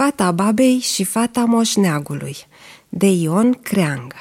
Fata 0.00 0.32
babei 0.32 0.78
și 0.78 1.04
fata 1.04 1.44
moșneagului 1.44 2.36
de 2.88 3.06
Ion 3.06 3.52
Creangă 3.52 4.16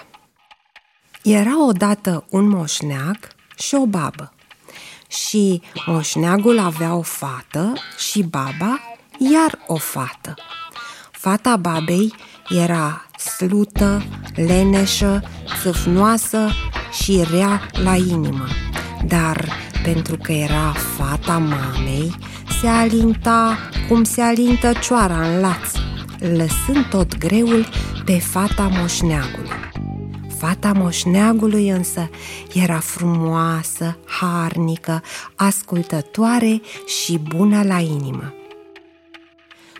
Era 1.23 1.65
odată 1.67 2.25
un 2.29 2.47
moșneag 2.49 3.17
și 3.57 3.75
o 3.75 3.85
babă. 3.85 4.33
Și 5.07 5.61
moșneagul 5.85 6.59
avea 6.59 6.95
o 6.95 7.01
fată 7.01 7.73
și 8.09 8.23
baba 8.23 8.79
iar 9.17 9.59
o 9.67 9.75
fată. 9.75 10.33
Fata 11.11 11.55
babei 11.55 12.13
era 12.49 13.05
slută, 13.17 14.03
leneșă, 14.35 15.23
țâfnoasă 15.61 16.49
și 17.03 17.23
rea 17.31 17.69
la 17.83 17.95
inimă, 17.95 18.47
dar 19.05 19.49
pentru 19.83 20.17
că 20.17 20.31
era 20.31 20.71
fata 20.71 21.37
mamei, 21.37 22.15
se 22.61 22.67
alinta 22.67 23.57
cum 23.87 24.03
se 24.03 24.21
alintă 24.21 24.71
cioara 24.81 25.27
în 25.27 25.39
laț, 25.39 25.71
lăsând 26.19 26.85
tot 26.89 27.17
greul 27.17 27.65
pe 28.05 28.19
fata 28.19 28.67
moșneagului. 28.67 29.49
Fata 30.37 30.71
moșneagului 30.73 31.69
însă 31.69 32.09
era 32.53 32.79
frumoasă, 32.79 33.97
harnică, 34.05 35.01
ascultătoare 35.35 36.61
și 36.85 37.17
bună 37.17 37.63
la 37.63 37.79
inimă. 37.79 38.33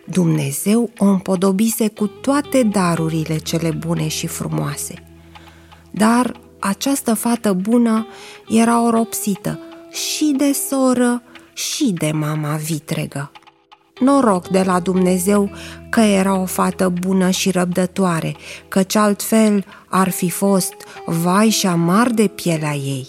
Dumnezeu 0.06 0.90
o 0.98 1.04
împodobise 1.04 1.88
cu 1.88 2.06
toate 2.06 2.62
darurile 2.62 3.36
cele 3.36 3.70
bune 3.70 4.08
și 4.08 4.26
frumoase. 4.26 4.94
Dar 5.90 6.40
această 6.58 7.14
fată 7.14 7.52
bună 7.52 8.06
era 8.48 8.84
oropsită 8.84 9.58
și 9.90 10.34
de 10.36 10.52
soră 10.52 11.22
și 11.60 11.92
de 11.92 12.10
mama 12.14 12.56
vitregă. 12.56 13.32
Noroc 14.00 14.48
de 14.48 14.62
la 14.62 14.80
Dumnezeu 14.80 15.50
că 15.90 16.00
era 16.00 16.38
o 16.38 16.44
fată 16.44 16.88
bună 16.88 17.30
și 17.30 17.50
răbdătoare, 17.50 18.36
căci 18.68 18.94
altfel 18.94 19.64
ar 19.88 20.10
fi 20.10 20.30
fost 20.30 20.74
vai 21.06 21.48
și 21.48 21.66
amar 21.66 22.08
de 22.08 22.26
pielea 22.26 22.74
ei. 22.74 23.08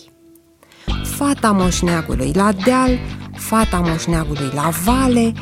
Fata 1.03 1.51
moșneagului 1.51 2.31
la 2.33 2.51
deal, 2.51 2.99
fata 3.35 3.79
moșneagului 3.79 4.51
la 4.53 4.69
vale, 4.83 5.33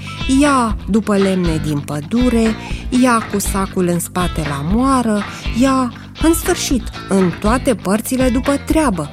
ea 0.42 0.78
după 0.89 1.17
lemne 1.17 1.61
din 1.66 1.80
pădure, 1.80 2.55
ea 3.03 3.28
cu 3.31 3.39
sacul 3.39 3.88
în 3.88 4.00
spate 4.00 4.42
la 4.50 4.66
moară, 4.73 5.23
ea, 5.61 5.94
în 6.22 6.33
sfârșit, 6.33 6.83
în 7.08 7.31
toate 7.39 7.76
părțile 7.76 8.30
după 8.30 8.58
treabă. 8.66 9.09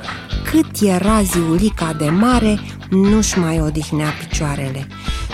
Cât 0.50 0.80
era 0.80 1.22
ziulica 1.22 1.92
de 1.92 2.08
mare, 2.08 2.60
nu-și 2.90 3.38
mai 3.38 3.60
odihnea 3.60 4.10
picioarele. 4.18 4.86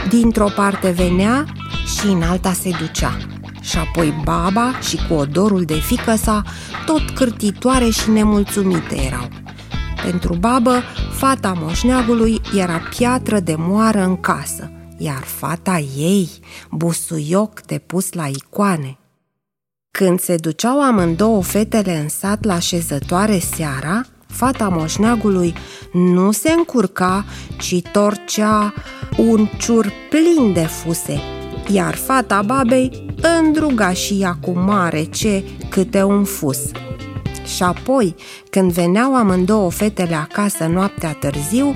Dintr-o 0.09 0.49
parte 0.57 0.91
venea 0.91 1.45
și 1.87 2.07
în 2.07 2.23
alta 2.23 2.53
se 2.53 2.71
ducea. 2.81 3.17
Și 3.61 3.79
apoi 3.79 4.21
baba 4.25 4.79
și 4.79 5.07
cu 5.09 5.15
odorul 5.15 5.63
de 5.63 5.75
fică 5.75 6.15
sa, 6.15 6.43
tot 6.87 7.11
cârtitoare 7.11 7.89
și 7.89 8.11
nemulțumite 8.11 8.97
erau. 8.97 9.29
Pentru 10.05 10.35
babă, 10.35 10.83
fata 11.13 11.53
moșneagului 11.53 12.41
era 12.57 12.81
piatră 12.97 13.41
de 13.41 13.55
moară 13.59 14.03
în 14.03 14.21
casă, 14.21 14.71
iar 14.99 15.23
fata 15.23 15.79
ei, 15.97 16.31
busuioc 16.71 17.61
de 17.63 17.79
pus 17.79 18.13
la 18.13 18.27
icoane. 18.27 18.97
Când 19.91 20.21
se 20.21 20.37
duceau 20.37 20.83
amândouă 20.83 21.43
fetele 21.43 21.99
în 21.99 22.09
sat 22.09 22.45
la 22.45 22.59
șezătoare 22.59 23.39
seara, 23.39 24.03
fata 24.33 24.69
moșneagului 24.69 25.55
nu 25.93 26.33
se 26.33 26.51
încurca, 26.51 27.25
ci 27.59 27.83
torcea 27.93 28.75
un 29.17 29.49
ciur 29.59 29.93
plin 30.11 30.53
de 30.53 30.67
fuse, 30.67 31.21
iar 31.69 31.95
fata 31.95 32.43
babei 32.43 33.07
îndruga 33.41 33.93
și 33.93 34.19
ea 34.21 34.37
cu 34.41 34.51
mare 34.51 35.05
ce 35.05 35.45
câte 35.69 36.03
un 36.03 36.25
fus. 36.25 36.59
Și 37.57 37.63
apoi, 37.63 38.15
când 38.51 38.73
veneau 38.73 39.17
amândouă 39.17 39.71
fetele 39.71 40.15
acasă 40.15 40.67
noaptea 40.67 41.13
târziu, 41.13 41.75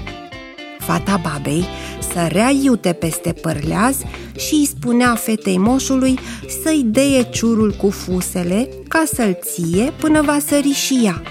fata 0.78 1.20
babei 1.22 1.64
sărea 2.12 2.50
iute 2.50 2.92
peste 2.92 3.32
părleaz 3.32 3.96
și 4.36 4.54
îi 4.54 4.66
spunea 4.66 5.14
fetei 5.14 5.58
moșului 5.58 6.18
să-i 6.62 6.82
deie 6.86 7.22
ciurul 7.22 7.72
cu 7.72 7.90
fusele 7.90 8.68
ca 8.88 9.02
să-l 9.14 9.38
ție 9.42 9.92
până 10.00 10.22
va 10.22 10.38
sări 10.46 10.72
și 10.72 11.00
ea. 11.04 11.22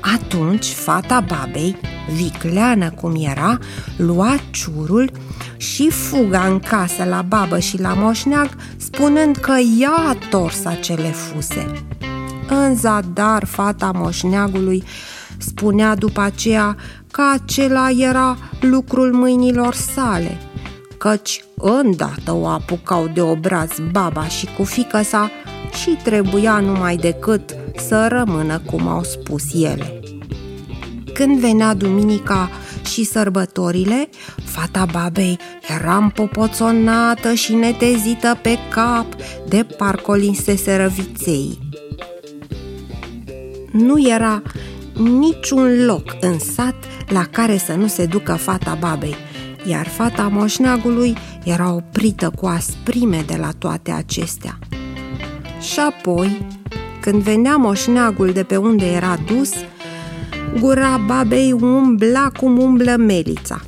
Atunci 0.00 0.66
fata 0.66 1.20
babei, 1.20 1.76
vicleană 2.14 2.90
cum 2.90 3.14
era, 3.18 3.58
lua 3.96 4.36
ciurul 4.50 5.10
și 5.56 5.90
fuga 5.90 6.46
în 6.46 6.58
casă 6.58 7.04
la 7.04 7.22
babă 7.22 7.58
și 7.58 7.80
la 7.80 7.94
moșneag, 7.94 8.48
spunând 8.76 9.36
că 9.36 9.52
ea 9.80 9.94
a 10.08 10.16
tors 10.30 10.64
acele 10.64 11.08
fuse. 11.08 11.66
În 12.48 12.74
zadar, 12.74 13.44
fata 13.44 13.90
moșneagului 13.94 14.84
spunea 15.38 15.94
după 15.94 16.20
aceea 16.20 16.76
că 17.10 17.22
acela 17.32 17.90
era 17.90 18.36
lucrul 18.60 19.12
mâinilor 19.12 19.74
sale, 19.74 20.38
căci 20.98 21.44
îndată 21.56 22.32
o 22.32 22.46
apucau 22.46 23.10
de 23.14 23.20
obraz 23.20 23.70
baba 23.90 24.26
și 24.26 24.48
cu 24.56 24.64
fică 24.64 25.02
sa 25.02 25.30
și 25.82 25.90
trebuia 26.02 26.58
numai 26.58 26.96
decât 26.96 27.56
să 27.88 28.06
rămână 28.08 28.58
cum 28.58 28.88
au 28.88 29.02
spus 29.02 29.42
ele. 29.54 30.00
Când 31.14 31.38
venea 31.38 31.74
duminica 31.74 32.50
și 32.90 33.04
sărbătorile, 33.04 34.08
fata 34.44 34.86
babei 34.92 35.38
era 35.78 35.96
împopoțonată 35.96 37.32
și 37.34 37.54
netezită 37.54 38.38
pe 38.42 38.58
cap 38.70 39.06
de 39.48 39.66
parcă 39.76 40.16
linseseră 40.16 40.88
viței. 40.88 41.58
Nu 43.72 44.08
era 44.08 44.42
niciun 45.02 45.84
loc 45.84 46.16
în 46.20 46.38
sat 46.38 46.74
la 47.08 47.24
care 47.24 47.56
să 47.56 47.72
nu 47.72 47.86
se 47.86 48.06
ducă 48.06 48.32
fata 48.32 48.76
babei, 48.80 49.14
iar 49.64 49.86
fata 49.86 50.28
moșneagului 50.28 51.16
era 51.44 51.72
oprită 51.72 52.30
cu 52.40 52.46
asprime 52.46 53.24
de 53.26 53.36
la 53.36 53.50
toate 53.58 53.90
acestea. 53.90 54.58
Și 55.60 55.78
apoi, 55.78 56.46
când 57.00 57.22
venea 57.22 57.56
moșneagul 57.56 58.30
de 58.32 58.42
pe 58.42 58.56
unde 58.56 58.86
era 58.86 59.18
dus, 59.26 59.50
gura 60.58 61.00
babei 61.06 61.52
umbla 61.52 62.30
cum 62.36 62.58
umblă 62.58 62.96
melița. 62.96 63.60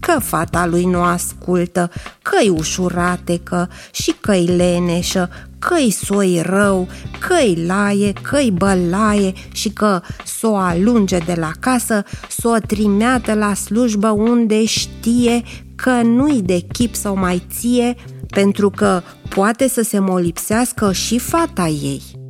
Că 0.00 0.18
fata 0.20 0.66
lui 0.66 0.84
nu 0.84 1.02
ascultă, 1.02 1.90
că-i 2.22 2.48
ușuratecă 2.48 3.68
și 3.92 4.14
că-i 4.20 4.46
leneșă, 4.46 5.28
că-i 5.58 5.90
soi 5.90 6.40
rău, 6.44 6.88
că-i 7.18 7.64
laie, 7.66 8.12
că-i 8.12 8.50
bălaie 8.50 9.32
și 9.52 9.68
că 9.68 10.00
s-o 10.24 10.56
alunge 10.56 11.18
de 11.18 11.34
la 11.36 11.50
casă, 11.60 12.02
s-o 12.28 12.56
trimeată 12.66 13.34
la 13.34 13.54
slujbă 13.54 14.08
unde 14.08 14.64
știe 14.64 15.42
că 15.74 15.90
nu-i 15.90 16.42
de 16.42 16.60
chip 16.72 16.94
sau 16.94 17.16
mai 17.16 17.42
ție, 17.50 17.94
pentru 18.26 18.70
că 18.70 19.02
poate 19.28 19.68
să 19.68 19.82
se 19.82 19.98
molipsească 19.98 20.92
și 20.92 21.18
fata 21.18 21.66
ei. 21.66 22.23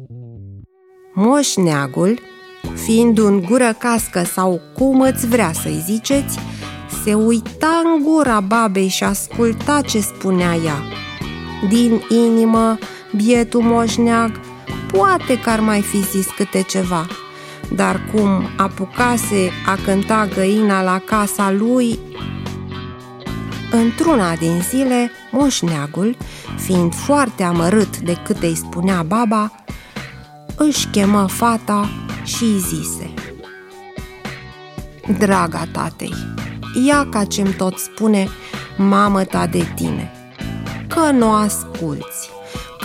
Moșneagul, 1.16 2.20
fiind 2.75 3.19
un 3.19 3.41
gură 3.41 3.76
cască 3.78 4.25
sau 4.25 4.60
cum 4.72 5.00
îți 5.00 5.26
vrea 5.26 5.52
să-i 5.52 5.82
ziceți, 5.84 6.38
se 7.04 7.14
uita 7.14 7.82
în 7.84 8.02
gura 8.02 8.41
babei 8.41 8.88
și 8.88 9.04
asculta 9.04 9.80
ce 9.80 10.00
spunea 10.00 10.54
ea. 10.54 10.82
Din 11.69 12.02
inimă, 12.08 12.78
bietul 13.16 13.60
moșneag, 13.60 14.41
poate 14.92 15.38
că 15.41 15.50
ar 15.50 15.60
mai 15.60 15.80
fi 15.80 16.02
zis 16.02 16.26
câte 16.36 16.62
ceva, 16.62 17.06
dar 17.75 18.00
cum 18.12 18.48
apucase 18.56 19.50
a 19.66 19.78
cânta 19.84 20.28
găina 20.34 20.82
la 20.82 20.98
casa 20.98 21.50
lui, 21.50 21.98
Într-una 23.70 24.36
din 24.36 24.60
zile, 24.69 25.10
moșneagul, 25.31 26.16
fiind 26.56 26.94
foarte 26.94 27.42
amărât 27.42 27.98
de 27.98 28.16
cât 28.25 28.43
îi 28.43 28.55
spunea 28.55 29.02
baba, 29.02 29.52
își 30.56 30.86
chemă 30.86 31.26
fata 31.28 31.88
și 32.24 32.42
îi 32.44 32.58
zise 32.58 33.14
Draga 35.18 35.66
tatei, 35.72 36.14
ia 36.86 37.06
ca 37.10 37.24
ce-mi 37.24 37.52
tot 37.52 37.78
spune 37.78 38.28
mamă 38.76 39.24
ta 39.24 39.46
de 39.46 39.66
tine, 39.74 40.12
că 40.88 41.10
nu 41.10 41.32
asculți, 41.32 42.30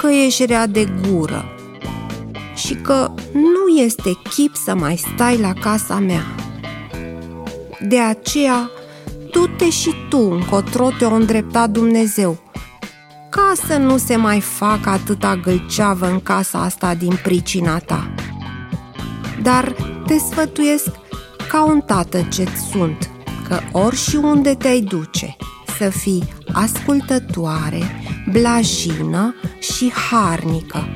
că 0.01 0.07
ești 0.07 0.45
rea 0.45 0.68
de 0.68 0.88
gură 1.07 1.45
și 2.56 2.75
că 2.75 3.12
nu 3.33 3.77
este 3.77 4.12
chip 4.30 4.56
să 4.56 4.75
mai 4.75 4.95
stai 4.95 5.38
la 5.38 5.54
casa 5.54 6.00
mea. 6.00 6.24
De 7.88 8.00
aceea, 8.00 8.69
du-te 9.31 9.69
și 9.69 9.94
tu 10.10 10.18
încotro 10.18 10.89
te-o 10.98 11.13
îndreptat 11.13 11.69
Dumnezeu, 11.69 12.38
ca 13.50 13.68
să 13.68 13.78
nu 13.78 13.98
se 13.98 14.16
mai 14.16 14.42
facă 14.42 14.90
atâta 14.90 15.36
gâlceavă 15.36 16.07
în 16.07 16.19
casa 16.19 16.62
asta 16.62 16.94
din 16.94 17.19
pricina 17.24 17.80
ta. 17.80 18.13
Dar 19.42 19.75
te 20.06 20.18
sfătuiesc 20.18 20.88
ca 21.51 21.63
un 21.63 21.81
tată 21.81 22.22
ce 22.22 22.48
sunt, 22.72 23.10
că 23.48 23.60
ori 23.72 23.96
și 23.96 24.16
unde 24.16 24.54
te-ai 24.54 24.81
duce, 24.81 25.36
să 25.78 25.90
fii 25.90 26.24
ascultătoare, 26.54 28.01
blajină 28.31 29.36
și 29.60 29.92
harnică. 30.10 30.88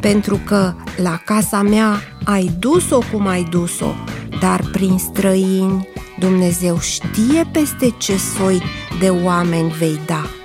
Pentru 0.00 0.40
că 0.46 0.74
la 1.02 1.16
casa 1.24 1.62
mea 1.62 2.00
ai 2.24 2.50
dus-o 2.58 2.98
cum 3.12 3.26
ai 3.26 3.42
dus-o, 3.42 3.94
dar 4.40 4.60
prin 4.72 4.98
străini 4.98 5.88
Dumnezeu 6.18 6.78
știe 6.78 7.48
peste 7.52 7.94
ce 7.98 8.16
soi 8.16 8.62
de 9.00 9.08
oameni 9.08 9.74
vei 9.78 10.00
da. 10.06 10.37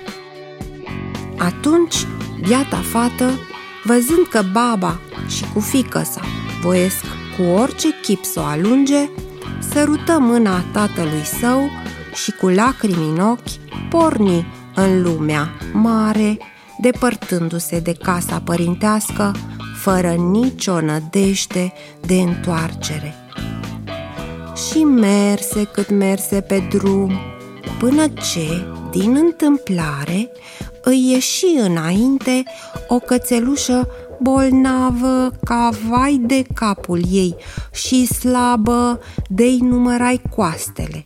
Atunci, 1.44 2.06
biata 2.40 2.76
fată, 2.76 3.30
văzând 3.84 4.26
că 4.30 4.42
baba 4.52 5.00
și 5.26 5.44
cu 5.52 5.60
fică 5.60 6.02
sa 6.10 6.20
voiesc 6.62 7.04
cu 7.36 7.42
orice 7.42 7.88
chip 8.02 8.24
să 8.24 8.40
o 8.40 8.42
alunge, 8.42 9.08
sărută 9.72 10.18
mâna 10.18 10.64
tatălui 10.72 11.24
său 11.40 11.70
și 12.14 12.30
cu 12.30 12.48
lacrimi 12.48 13.08
în 13.08 13.18
ochi 13.18 13.88
porni 13.90 14.46
în 14.74 15.02
lumea 15.02 15.50
mare, 15.72 16.38
depărtându-se 16.80 17.80
de 17.80 17.92
casa 17.92 18.40
părintească, 18.44 19.32
fără 19.76 20.10
nicio 20.10 20.80
nădejde 20.80 21.72
de 22.00 22.14
întoarcere. 22.14 23.14
Și 24.68 24.78
merse 24.78 25.64
cât 25.64 25.90
merse 25.90 26.40
pe 26.40 26.68
drum, 26.70 27.20
până 27.78 28.08
ce, 28.08 28.66
din 28.90 29.16
întâmplare, 29.16 30.30
îi 30.84 31.10
ieși 31.12 31.46
înainte 31.58 32.42
o 32.88 32.98
cățelușă 32.98 33.88
bolnavă 34.20 35.30
ca 35.44 35.70
vai 35.88 36.20
de 36.26 36.44
capul 36.54 37.00
ei 37.10 37.36
și 37.72 38.06
slabă 38.06 39.00
de-i 39.28 39.58
numărai 39.62 40.20
coastele. 40.36 41.02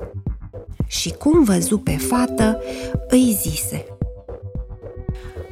Și 0.86 1.10
cum 1.10 1.44
văzu 1.44 1.78
pe 1.78 1.96
fată, 1.96 2.62
îi 3.08 3.38
zise 3.42 3.84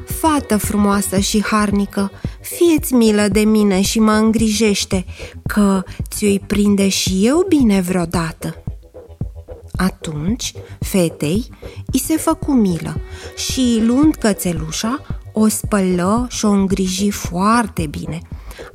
Fată 0.07 0.57
frumoasă 0.57 1.19
și 1.19 1.45
harnică, 1.45 2.11
fieți 2.41 2.95
milă 2.95 3.29
de 3.29 3.41
mine 3.41 3.81
și 3.81 4.01
mă 4.01 4.13
îngrijește, 4.13 5.05
că 5.47 5.83
ți-o 6.09 6.45
prinde 6.47 6.89
și 6.89 7.27
eu 7.27 7.45
bine 7.49 7.81
vreodată. 7.81 8.66
Atunci, 9.77 10.53
fetei 10.81 11.49
i 11.93 11.99
se 11.99 12.17
făcu 12.17 12.53
milă 12.53 13.01
și, 13.37 13.83
luând 13.87 14.15
cățelușa, 14.15 15.01
o 15.33 15.49
spălă 15.49 16.27
și 16.31 16.45
o 16.45 16.49
îngriji 16.49 17.11
foarte 17.11 17.87
bine. 17.87 18.21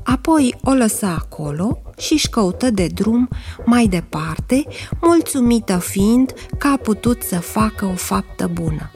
Apoi 0.03 0.55
o 0.63 0.71
lăsă 0.71 1.05
acolo 1.05 1.81
și 1.97 2.13
își 2.13 2.29
căută 2.29 2.69
de 2.69 2.87
drum 2.87 3.29
mai 3.65 3.87
departe, 3.87 4.65
mulțumită 5.01 5.77
fiind 5.77 6.33
că 6.57 6.67
a 6.67 6.77
putut 6.77 7.21
să 7.21 7.39
facă 7.39 7.85
o 7.85 7.95
faptă 7.95 8.49
bună. 8.53 8.91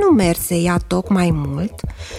Nu 0.00 0.14
merse 0.14 0.56
ea 0.56 0.76
tocmai 0.86 1.30
mult 1.32 1.74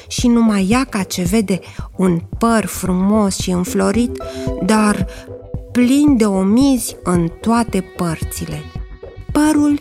și 0.07 0.27
numai 0.27 0.67
ea 0.69 0.83
ca 0.89 1.03
ce 1.03 1.21
vede 1.23 1.59
un 1.95 2.21
păr 2.37 2.65
frumos 2.65 3.37
și 3.37 3.51
înflorit, 3.51 4.23
dar 4.65 5.07
plin 5.77 6.17
de 6.17 6.25
omizi 6.25 6.95
în 7.03 7.27
toate 7.27 7.81
părțile. 7.81 8.61
Părul, 9.31 9.79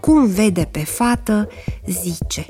cum 0.00 0.26
vede 0.26 0.68
pe 0.70 0.84
fată, 0.84 1.48
zice 1.86 2.46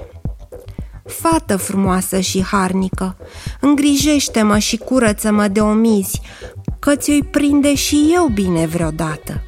Fată 1.05 1.57
frumoasă 1.57 2.21
și 2.21 2.45
harnică, 2.45 3.17
îngrijește-mă 3.61 4.59
și 4.59 4.77
curăță-mă 4.77 5.49
de 5.49 5.61
omizi, 5.61 6.21
că 6.79 6.97
ți-o 6.97 7.25
prinde 7.31 7.75
și 7.75 8.11
eu 8.15 8.27
bine 8.27 8.67
vreodată. 8.67 9.43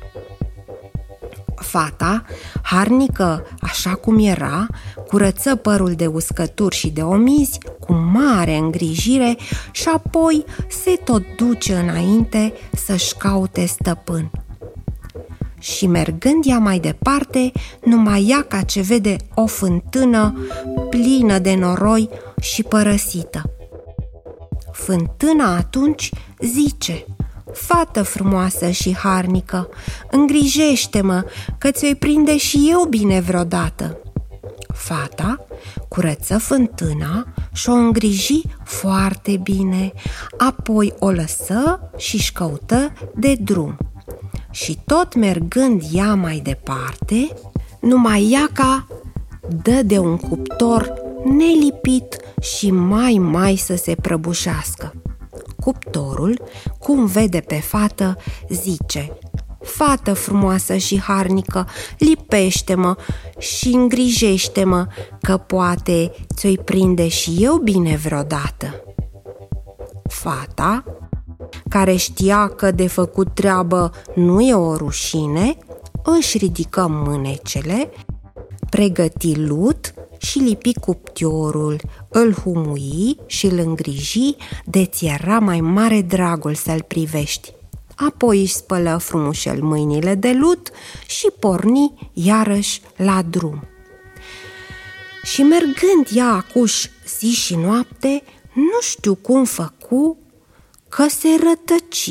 Fata, 1.55 2.25
harnică 2.63 3.47
așa 3.61 3.95
cum 3.95 4.19
era, 4.19 4.67
curăță 5.11 5.57
părul 5.57 5.93
de 5.93 6.07
uscături 6.07 6.77
și 6.77 6.91
de 6.91 7.03
omizi 7.03 7.59
cu 7.81 7.93
mare 7.93 8.57
îngrijire 8.57 9.37
și 9.71 9.89
apoi 9.95 10.45
se 10.69 11.01
tot 11.05 11.23
duce 11.37 11.75
înainte 11.75 12.53
să-și 12.73 13.17
caute 13.17 13.65
stăpân. 13.65 14.31
Și 15.59 15.87
mergând 15.87 16.45
ea 16.47 16.59
mai 16.59 16.79
departe, 16.79 17.53
numai 17.85 18.27
ea 18.29 18.43
ca 18.43 18.63
ce 18.63 18.81
vede 18.81 19.17
o 19.35 19.47
fântână 19.47 20.39
plină 20.91 21.39
de 21.39 21.55
noroi 21.55 22.09
și 22.41 22.63
părăsită. 22.63 23.43
Fântâna 24.73 25.57
atunci 25.57 26.11
zice– 26.39 27.05
Fată 27.53 28.03
frumoasă 28.03 28.71
și 28.71 28.97
harnică, 28.97 29.69
îngrijește-mă 30.11 31.25
că 31.59 31.71
ți-o 31.71 31.95
prinde 31.99 32.37
și 32.37 32.69
eu 32.71 32.85
bine 32.85 33.21
vreodată. 33.21 33.99
Fata 34.81 35.47
curăță 35.89 36.39
fântâna 36.39 37.27
și 37.53 37.69
o 37.69 37.73
îngriji 37.73 38.43
foarte 38.65 39.37
bine, 39.37 39.93
apoi 40.39 40.93
o 40.99 41.11
lăsă 41.11 41.91
și-și 41.97 42.33
căută 42.33 42.93
de 43.15 43.35
drum. 43.35 43.77
Și 44.51 44.79
tot 44.87 45.15
mergând 45.15 45.83
ea 45.93 46.15
mai 46.15 46.41
departe, 46.45 47.29
numai 47.81 48.31
Iaca 48.31 48.87
dă 49.63 49.83
de 49.83 49.99
un 49.99 50.17
cuptor 50.17 50.93
nelipit 51.25 52.17
și 52.41 52.71
mai 52.71 53.13
mai 53.13 53.57
să 53.57 53.77
se 53.77 53.95
prăbușească. 53.95 54.93
Cuptorul, 55.61 56.43
cum 56.79 57.07
vede 57.07 57.41
pe 57.41 57.61
fată, 57.61 58.17
zice 58.49 59.19
Fată 59.63 60.13
frumoasă 60.13 60.77
și 60.77 61.01
harnică, 61.01 61.67
lipește-mă 61.99 62.97
și 63.39 63.69
îngrijește-mă, 63.69 64.87
că 65.21 65.37
poate 65.37 66.13
ți-o 66.35 66.63
prinde 66.65 67.09
și 67.09 67.37
eu 67.39 67.57
bine 67.57 67.97
vreodată. 67.97 68.85
Fata, 70.09 70.85
care 71.69 71.97
știa 71.97 72.49
că 72.49 72.71
de 72.71 72.87
făcut 72.87 73.35
treabă 73.35 73.91
nu 74.15 74.41
e 74.41 74.55
o 74.55 74.77
rușine, 74.77 75.57
își 76.05 76.39
ridică 76.39 76.87
mânecele, 76.89 77.91
pregăti 78.71 79.35
lut 79.37 79.95
și 80.19 80.39
lipi 80.39 80.73
cuptiorul, 80.73 81.81
îl 82.09 82.35
humui 82.35 83.17
și 83.27 83.47
îl 83.47 83.59
îngriji, 83.59 84.37
de 84.65 84.85
ți 84.85 85.07
era 85.07 85.39
mai 85.39 85.61
mare 85.61 86.01
dragul 86.01 86.55
să-l 86.55 86.83
privești. 86.83 87.53
Apoi 88.07 88.41
își 88.41 88.55
spălă 88.55 88.97
frumușel 88.97 89.63
mâinile 89.63 90.15
de 90.15 90.33
lut 90.33 90.71
și 91.07 91.29
porni 91.39 92.11
iarăși 92.13 92.81
la 92.97 93.23
drum. 93.23 93.69
Și 95.23 95.43
mergând 95.43 96.09
ea 96.15 96.27
acuș 96.29 96.87
zi 97.19 97.31
și 97.31 97.55
noapte, 97.57 98.23
nu 98.53 98.81
știu 98.81 99.15
cum 99.15 99.45
făcu, 99.45 100.19
că 100.89 101.07
se 101.09 101.29
rătăci. 101.29 102.11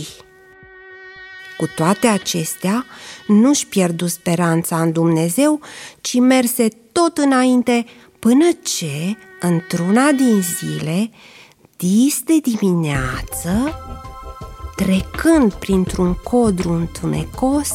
Cu 1.58 1.68
toate 1.76 2.08
acestea, 2.08 2.86
nu-și 3.28 3.68
pierdu 3.68 4.08
speranța 4.08 4.82
în 4.82 4.92
Dumnezeu, 4.92 5.60
ci 6.02 6.14
merse 6.14 6.68
tot 6.92 7.18
înainte 7.18 7.86
până 8.20 8.46
ce, 8.64 9.18
într-una 9.40 10.12
din 10.12 10.42
zile, 10.42 11.12
dis 11.78 12.22
de 12.24 12.40
dimineață, 12.40 13.76
trecând 14.80 15.54
printr-un 15.54 16.14
codru 16.14 16.72
întunecos, 16.72 17.70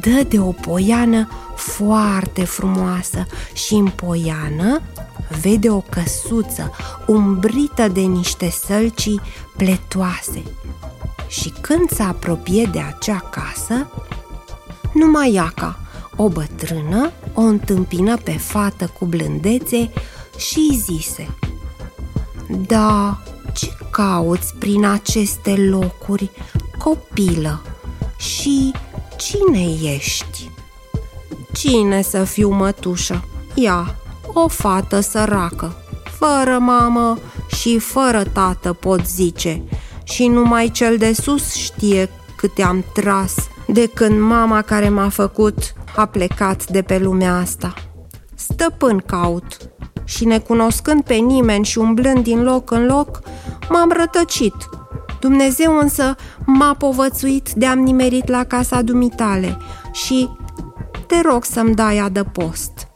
dă 0.00 0.24
de 0.28 0.40
o 0.40 0.50
poiană 0.50 1.28
foarte 1.56 2.44
frumoasă 2.44 3.26
și 3.52 3.74
în 3.74 3.86
poiană 3.86 4.80
vede 5.40 5.70
o 5.70 5.80
căsuță 5.80 6.70
umbrită 7.06 7.88
de 7.88 8.00
niște 8.00 8.50
sălcii 8.50 9.20
pletoase. 9.56 10.42
Și 11.28 11.52
când 11.60 11.90
se 11.90 12.02
apropie 12.02 12.68
de 12.72 12.80
acea 12.80 13.30
casă, 13.30 13.90
numai 14.94 15.32
Iaca, 15.32 15.78
o 16.16 16.28
bătrână, 16.28 17.10
o 17.34 17.40
întâmpină 17.40 18.16
pe 18.16 18.32
fată 18.32 18.92
cu 18.98 19.04
blândețe 19.04 19.90
și 20.36 20.58
îi 20.58 20.76
zise 20.76 21.28
Da, 22.48 23.22
ce 23.52 23.76
cauți 23.90 24.54
prin 24.54 24.84
aceste 24.84 25.56
locuri, 25.56 26.30
copilă? 26.78 27.62
Și 28.16 28.72
cine 29.16 29.94
ești? 29.94 30.50
Cine 31.52 32.02
să 32.02 32.24
fiu 32.24 32.50
mătușă? 32.50 33.24
Ia, 33.54 33.94
o 34.32 34.48
fată 34.48 35.00
săracă, 35.00 35.74
fără 36.04 36.58
mamă 36.58 37.18
și 37.58 37.78
fără 37.78 38.24
tată 38.24 38.72
pot 38.72 39.06
zice, 39.06 39.62
și 40.02 40.26
numai 40.26 40.70
cel 40.70 40.96
de 40.96 41.12
sus 41.12 41.54
știe 41.54 42.10
câte 42.36 42.62
am 42.62 42.84
tras 42.94 43.34
de 43.66 43.86
când 43.86 44.20
mama 44.20 44.62
care 44.62 44.88
m-a 44.88 45.08
făcut 45.08 45.72
a 45.96 46.06
plecat 46.06 46.66
de 46.66 46.82
pe 46.82 46.98
lumea 46.98 47.36
asta. 47.36 47.74
Stăpân 48.34 48.98
caut 48.98 49.69
și 50.10 50.24
necunoscând 50.24 51.02
pe 51.02 51.14
nimeni 51.14 51.64
și 51.64 51.78
umblând 51.78 52.22
din 52.22 52.42
loc 52.42 52.70
în 52.70 52.86
loc, 52.86 53.20
m-am 53.68 53.92
rătăcit. 53.96 54.54
Dumnezeu 55.20 55.78
însă 55.78 56.14
m-a 56.44 56.74
povățuit 56.74 57.52
de-am 57.52 57.78
nimerit 57.78 58.28
la 58.28 58.44
casa 58.44 58.82
dumitale 58.82 59.58
și 59.92 60.28
te 61.06 61.20
rog 61.20 61.44
să-mi 61.44 61.74
dai 61.74 61.98
adăpost. 61.98 62.88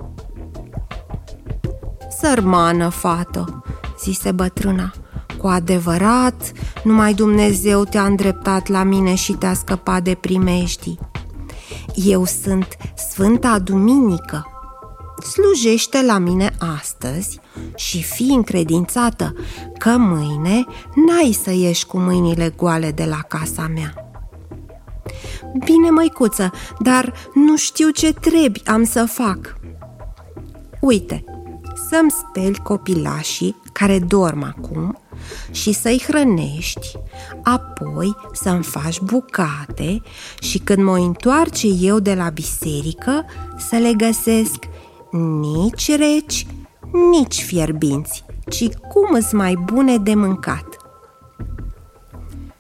Sărmană 2.20 2.88
fată, 2.88 3.62
zise 4.02 4.32
bătrâna, 4.32 4.92
cu 5.38 5.46
adevărat, 5.46 6.52
numai 6.84 7.14
Dumnezeu 7.14 7.84
te-a 7.84 8.04
îndreptat 8.04 8.68
la 8.68 8.82
mine 8.82 9.14
și 9.14 9.32
te-a 9.32 9.54
scăpat 9.54 10.02
de 10.02 10.14
primești. 10.14 10.98
Eu 11.94 12.24
sunt 12.24 12.76
Sfânta 13.10 13.58
Duminică. 13.58 14.53
Slujește 15.22 16.02
la 16.02 16.18
mine 16.18 16.54
astăzi 16.78 17.40
și 17.74 18.02
fii 18.02 18.34
încredințată 18.34 19.34
că 19.78 19.96
mâine 19.96 20.64
n-ai 20.94 21.38
să 21.42 21.50
ieși 21.50 21.86
cu 21.86 21.98
mâinile 21.98 22.54
goale 22.56 22.90
de 22.90 23.04
la 23.04 23.20
casa 23.28 23.70
mea. 23.74 23.94
Bine, 25.64 25.90
măicuță, 25.90 26.50
dar 26.78 27.12
nu 27.34 27.56
știu 27.56 27.90
ce 27.90 28.12
trebuie 28.12 28.62
am 28.66 28.84
să 28.84 29.04
fac. 29.04 29.56
Uite, 30.80 31.24
să-mi 31.88 32.10
speli 32.10 32.58
copilașii 32.62 33.56
care 33.72 33.98
dorm 33.98 34.42
acum 34.42 34.98
și 35.50 35.72
să-i 35.72 36.02
hrănești, 36.06 36.92
apoi 37.42 38.16
să-mi 38.32 38.62
faci 38.62 39.00
bucate 39.00 40.02
și 40.40 40.58
când 40.58 40.82
mă 40.82 40.96
întoarce 40.96 41.66
eu 41.66 41.98
de 41.98 42.14
la 42.14 42.28
biserică 42.28 43.24
să 43.68 43.76
le 43.76 43.92
găsesc 43.92 44.56
nici 45.18 45.96
reci, 45.96 46.46
nici 47.10 47.42
fierbinți, 47.42 48.24
ci 48.48 48.68
cum 48.68 49.14
îți 49.14 49.34
mai 49.34 49.54
bune 49.54 49.98
de 49.98 50.14
mâncat. 50.14 50.76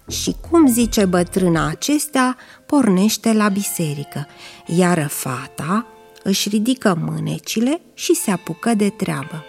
Și 0.08 0.36
cum 0.50 0.66
zice 0.66 1.04
bătrâna 1.04 1.68
acestea, 1.68 2.36
pornește 2.66 3.32
la 3.32 3.48
biserică, 3.48 4.26
iar 4.66 5.08
fata 5.08 5.86
își 6.22 6.48
ridică 6.48 6.98
mânecile 7.00 7.80
și 7.94 8.14
se 8.14 8.30
apucă 8.30 8.74
de 8.74 8.88
treabă. 8.88 9.44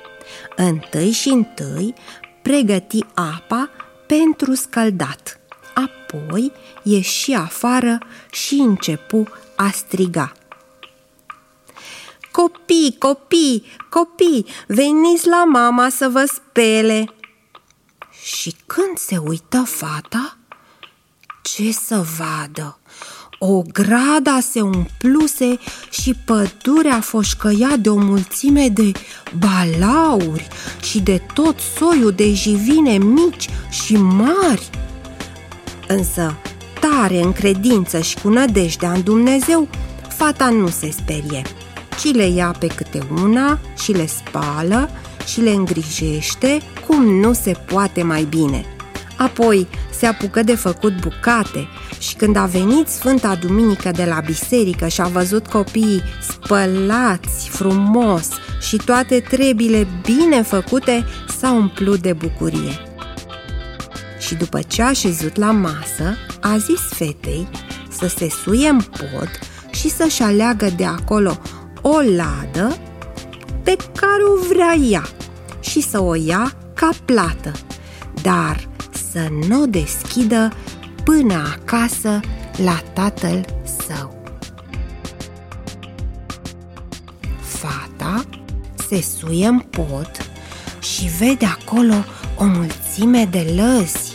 Întâi 0.55 1.11
și 1.11 1.29
întâi 1.29 1.93
pregăti 2.41 3.05
apa 3.13 3.69
pentru 4.07 4.53
scăldat. 4.53 5.39
Apoi 5.73 6.51
ieși 6.83 7.31
afară 7.31 7.97
și 8.31 8.53
începu 8.53 9.27
a 9.55 9.69
striga. 9.69 10.31
Copii, 12.35 12.95
copii, 12.99 13.63
copii, 13.89 14.45
veniți 14.67 15.27
la 15.27 15.43
mama 15.43 15.89
să 15.89 16.09
vă 16.11 16.23
spele! 16.33 17.13
Și 18.23 18.55
când 18.65 18.97
se 18.97 19.17
uită 19.17 19.63
fata, 19.65 20.37
ce 21.41 21.71
să 21.71 22.05
vadă? 22.17 22.79
O 23.39 23.61
grada 23.61 24.39
se 24.39 24.61
umpluse 24.61 25.59
și 25.89 26.13
pădurea 26.25 26.99
foșcăia 26.99 27.77
de 27.77 27.89
o 27.89 27.95
mulțime 27.95 28.69
de 28.69 28.91
balauri 29.37 30.47
și 30.81 30.99
de 30.99 31.21
tot 31.33 31.59
soiul 31.77 32.11
de 32.11 32.33
jivine 32.33 32.97
mici 32.97 33.49
și 33.69 33.95
mari. 33.95 34.69
Însă, 35.87 36.37
tare 36.79 37.21
în 37.21 37.33
credință 37.33 37.99
și 37.99 38.17
cu 38.21 38.29
nădejdea 38.29 38.91
în 38.91 39.03
Dumnezeu, 39.03 39.67
fata 40.17 40.49
nu 40.49 40.67
se 40.69 40.91
sperie, 40.91 41.41
ci 41.99 42.13
le 42.13 42.27
ia 42.27 42.55
pe 42.59 42.67
câte 42.67 43.07
una 43.21 43.59
și 43.83 43.91
le 43.91 44.05
spală 44.05 44.89
și 45.27 45.41
le 45.41 45.49
îngrijește 45.49 46.61
cum 46.87 47.05
nu 47.05 47.33
se 47.33 47.51
poate 47.51 48.03
mai 48.03 48.23
bine. 48.23 48.65
Apoi 49.17 49.67
se 49.91 50.05
apucă 50.05 50.43
de 50.43 50.55
făcut 50.55 50.99
bucate 50.99 51.67
și 51.99 52.15
când 52.15 52.35
a 52.35 52.45
venit 52.45 52.87
Sfânta 52.87 53.35
Duminică 53.35 53.91
de 53.91 54.05
la 54.05 54.19
biserică 54.25 54.87
și 54.87 55.01
a 55.01 55.07
văzut 55.07 55.47
copiii 55.47 56.03
spălați 56.21 57.49
frumos 57.49 58.29
și 58.61 58.75
toate 58.75 59.19
trebile 59.19 59.87
bine 60.01 60.41
făcute, 60.41 61.05
s-a 61.37 61.51
umplut 61.51 61.99
de 61.99 62.13
bucurie. 62.13 62.79
Și 64.19 64.35
după 64.35 64.59
ce 64.67 64.81
a 64.81 64.93
șezut 64.93 65.35
la 65.35 65.51
masă, 65.51 66.17
a 66.41 66.57
zis 66.57 66.79
fetei 66.79 67.47
să 67.99 68.07
se 68.07 68.29
suie 68.43 68.67
în 68.67 68.81
pod 68.81 69.29
și 69.71 69.89
să-și 69.89 70.21
aleagă 70.21 70.69
de 70.75 70.85
acolo 70.85 71.37
o 71.87 72.01
ladă 72.15 72.77
pe 73.63 73.75
care 73.75 74.23
o 74.23 74.47
vrea 74.47 74.73
ea 74.73 75.03
și 75.59 75.81
să 75.81 76.01
o 76.01 76.15
ia 76.15 76.55
ca 76.73 76.89
plată. 77.05 77.51
Dar 78.21 78.67
să 79.11 79.27
nu 79.47 79.61
o 79.61 79.65
deschidă 79.65 80.51
până 81.03 81.33
acasă 81.33 82.19
la 82.63 82.81
tatăl 82.93 83.45
său. 83.87 84.23
Fata 87.41 88.25
se 88.87 89.01
suie 89.01 89.47
în 89.47 89.59
pot 89.59 90.11
și 90.79 91.09
vede 91.19 91.45
acolo 91.45 91.95
o 92.37 92.43
mulțime 92.43 93.25
de 93.25 93.53
lăzi, 93.55 94.11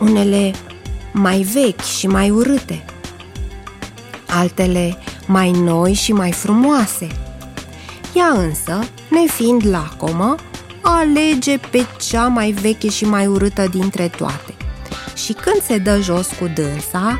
unele 0.00 0.52
mai 1.12 1.40
vechi 1.40 1.80
și 1.80 2.06
mai 2.06 2.30
urâte, 2.30 2.84
altele 4.26 4.96
mai 5.32 5.50
noi 5.50 5.92
și 5.92 6.12
mai 6.12 6.32
frumoase. 6.32 7.06
Ea 8.14 8.28
însă, 8.28 8.78
nefiind 9.10 9.66
lacomă, 9.66 10.34
alege 10.80 11.58
pe 11.70 11.86
cea 12.08 12.26
mai 12.26 12.50
veche 12.50 12.88
și 12.88 13.04
mai 13.04 13.26
urâtă 13.26 13.66
dintre 13.70 14.08
toate. 14.08 14.54
Și 15.14 15.32
când 15.32 15.62
se 15.62 15.78
dă 15.78 15.98
jos 16.00 16.28
cu 16.40 16.50
dânsa, 16.54 17.18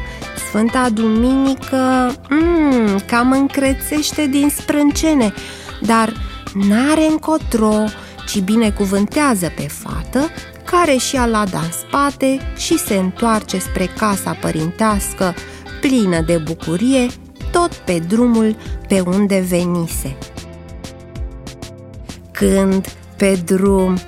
Sfânta 0.49 0.89
Duminică 0.89 2.15
mm, 2.29 2.99
cam 3.07 3.33
încrețește 3.33 4.27
din 4.27 4.49
sprâncene, 4.49 5.33
dar 5.81 6.13
n-are 6.55 7.07
încotro, 7.11 7.85
ci 8.27 8.41
binecuvântează 8.41 9.53
pe 9.57 9.69
fată, 9.69 10.29
care 10.65 10.97
și 10.97 11.17
a 11.17 11.27
lada 11.27 11.59
în 11.59 11.71
spate 11.71 12.53
și 12.57 12.79
se 12.79 12.95
întoarce 12.95 13.59
spre 13.59 13.87
casa 13.99 14.37
părintească, 14.41 15.35
plină 15.81 16.21
de 16.21 16.37
bucurie, 16.37 17.07
tot 17.53 17.75
pe 17.75 17.99
drumul 17.99 18.57
pe 18.89 19.01
unde 19.01 19.45
venise. 19.49 20.17
Când 22.31 22.87
pe 23.17 23.43
drum, 23.45 23.99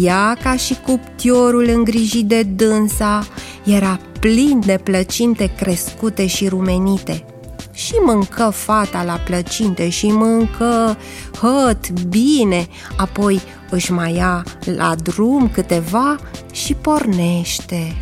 ea 0.00 0.36
ca 0.42 0.56
și 0.56 0.76
cuptiorul 0.86 1.68
îngrijit 1.68 2.26
de 2.26 2.42
dânsa 2.42 3.26
era 3.64 3.98
plin 4.20 4.60
de 4.66 4.80
plăcinte 4.82 5.52
crescute 5.56 6.26
și 6.26 6.48
rumenite. 6.48 7.24
Și 7.72 7.94
mâncă 8.04 8.50
fata 8.54 9.02
la 9.02 9.20
plăcinte 9.24 9.88
și 9.88 10.06
mâncă 10.06 10.96
hăt 11.40 11.90
bine, 11.90 12.66
apoi 12.96 13.40
își 13.70 13.92
mai 13.92 14.14
ia 14.14 14.44
la 14.76 14.94
drum 14.94 15.50
câteva 15.52 16.16
și 16.52 16.74
pornește. 16.74 17.96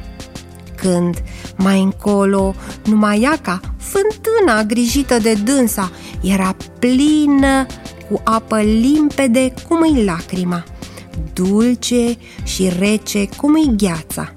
Când 0.81 1.23
mai 1.57 1.81
încolo, 1.83 2.55
numai 2.85 3.21
ea 3.21 3.39
ca 3.43 3.61
fântâna 3.77 4.63
grijită 4.63 5.19
de 5.19 5.33
dânsa 5.33 5.91
era 6.23 6.57
plină 6.79 7.67
cu 8.11 8.21
apă 8.25 8.61
limpede 8.61 9.53
cum 9.69 9.83
e 9.83 10.05
lacrima, 10.05 10.65
dulce 11.33 12.17
și 12.43 12.73
rece 12.79 13.29
cum 13.37 13.55
e 13.55 13.75
gheața. 13.77 14.33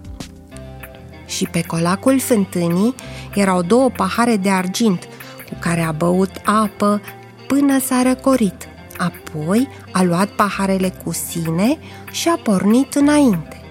Și 1.26 1.46
pe 1.52 1.62
colacul 1.62 2.20
fântânii 2.20 2.96
erau 3.36 3.62
două 3.62 3.90
pahare 3.90 4.38
de 4.38 4.50
argint 4.50 5.04
cu 5.50 5.58
care 5.60 5.82
a 5.82 5.92
băut 5.92 6.32
apă 6.44 7.02
până 7.48 7.80
s-a 7.80 8.02
răcorit. 8.02 8.68
Apoi 8.98 9.68
a 9.92 10.04
luat 10.04 10.28
paharele 10.28 10.94
cu 11.04 11.12
sine 11.12 11.78
și 12.12 12.28
a 12.28 12.40
pornit 12.44 12.94
înainte. 12.94 13.63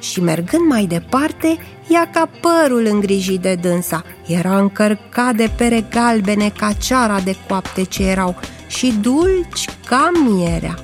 Și 0.00 0.20
mergând 0.20 0.68
mai 0.68 0.84
departe, 0.84 1.58
ia 1.86 2.08
ca 2.12 2.30
părul 2.40 2.86
îngrijit 2.90 3.40
de 3.40 3.54
dânsa. 3.54 4.04
Era 4.26 4.58
încărcat 4.58 5.34
de 5.34 5.50
pere 5.56 5.86
galbene 5.90 6.52
ca 6.56 6.72
ceara 6.72 7.20
de 7.20 7.36
coapte 7.48 7.82
ce 7.82 8.02
erau 8.02 8.36
și 8.66 8.94
dulci 9.00 9.68
ca 9.86 10.10
mierea. 10.26 10.78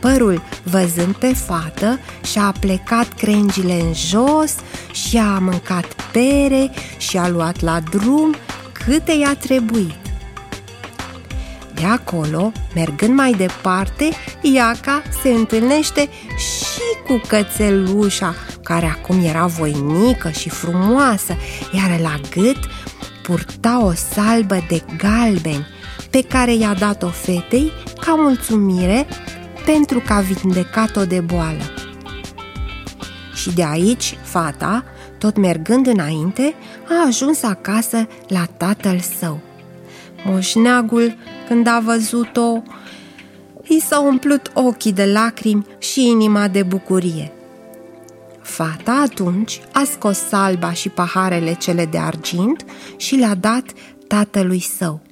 Părul, 0.00 0.42
văzând 0.62 1.14
pe 1.14 1.34
fată, 1.34 1.98
și-a 2.24 2.54
plecat 2.60 3.12
crengile 3.12 3.80
în 3.80 3.92
jos 3.94 4.54
și 4.92 5.16
a 5.16 5.38
mâncat 5.38 5.86
pere 6.12 6.70
și 6.96 7.18
a 7.18 7.28
luat 7.28 7.60
la 7.60 7.80
drum 7.90 8.34
câte 8.72 9.12
i-a 9.12 9.34
trebuit. 9.34 10.01
De 11.82 11.88
acolo, 11.88 12.52
mergând 12.74 13.14
mai 13.14 13.32
departe, 13.32 14.08
Iaca 14.40 15.02
se 15.22 15.28
întâlnește 15.28 16.08
și 16.36 16.80
cu 17.06 17.20
cățelușa, 17.28 18.34
care 18.62 18.86
acum 18.86 19.24
era 19.24 19.46
voinică 19.46 20.30
și 20.30 20.48
frumoasă, 20.48 21.36
iar 21.72 22.00
la 22.00 22.20
gât 22.30 22.58
purta 23.22 23.84
o 23.84 23.92
salbă 23.92 24.64
de 24.68 24.82
galbeni 24.96 25.66
pe 26.10 26.22
care 26.22 26.54
i-a 26.54 26.74
dat-o 26.74 27.08
fetei 27.08 27.72
ca 28.00 28.14
mulțumire 28.14 29.06
pentru 29.64 30.00
că 30.06 30.12
a 30.12 30.20
vindecat-o 30.20 31.04
de 31.04 31.20
boală. 31.20 31.62
Și 33.34 33.50
de 33.50 33.64
aici, 33.64 34.16
fata, 34.22 34.84
tot 35.18 35.36
mergând 35.36 35.86
înainte, 35.86 36.54
a 36.88 37.06
ajuns 37.06 37.42
acasă 37.42 38.08
la 38.28 38.44
tatăl 38.56 38.98
său. 39.18 39.40
Moșneagul, 40.24 41.14
când 41.52 41.66
a 41.66 41.80
văzut-o, 41.84 42.62
i 43.68 43.80
s-au 43.80 44.06
umplut 44.06 44.50
ochii 44.54 44.92
de 44.92 45.04
lacrimi 45.04 45.66
și 45.78 46.06
inima 46.06 46.48
de 46.48 46.62
bucurie. 46.62 47.32
Fata 48.42 48.92
atunci 48.92 49.60
a 49.72 49.84
scos 49.84 50.18
salba 50.18 50.72
și 50.72 50.88
paharele 50.88 51.54
cele 51.54 51.84
de 51.84 51.98
argint 51.98 52.64
și 52.96 53.14
le-a 53.14 53.34
dat 53.34 53.64
tatălui 54.06 54.60
său. 54.60 55.02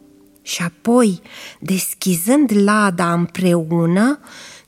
Și 0.42 0.62
apoi, 0.62 1.20
deschizând 1.59 2.50
lada 2.54 3.12
împreună, 3.12 4.18